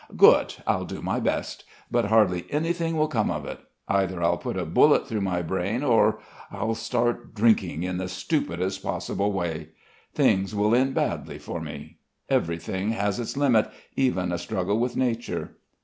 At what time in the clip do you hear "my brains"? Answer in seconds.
5.21-5.83